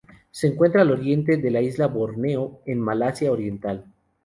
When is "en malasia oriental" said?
2.65-3.85